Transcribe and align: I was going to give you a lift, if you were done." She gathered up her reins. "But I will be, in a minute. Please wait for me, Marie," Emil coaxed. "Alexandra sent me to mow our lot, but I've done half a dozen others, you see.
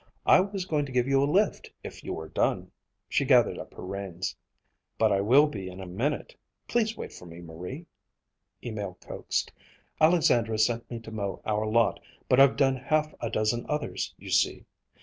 I 0.25 0.39
was 0.39 0.65
going 0.65 0.87
to 0.87 0.91
give 0.91 1.07
you 1.07 1.21
a 1.23 1.29
lift, 1.31 1.71
if 1.83 2.03
you 2.03 2.11
were 2.13 2.27
done." 2.27 2.71
She 3.07 3.23
gathered 3.23 3.59
up 3.59 3.75
her 3.75 3.85
reins. 3.85 4.35
"But 4.97 5.11
I 5.11 5.21
will 5.21 5.45
be, 5.45 5.69
in 5.69 5.79
a 5.79 5.85
minute. 5.85 6.35
Please 6.67 6.97
wait 6.97 7.13
for 7.13 7.27
me, 7.27 7.39
Marie," 7.39 7.85
Emil 8.63 8.97
coaxed. 8.99 9.51
"Alexandra 10.01 10.57
sent 10.57 10.89
me 10.89 10.97
to 11.01 11.11
mow 11.11 11.39
our 11.45 11.67
lot, 11.67 11.99
but 12.27 12.39
I've 12.39 12.55
done 12.57 12.77
half 12.77 13.13
a 13.19 13.29
dozen 13.29 13.63
others, 13.69 14.15
you 14.17 14.31
see. 14.31 14.65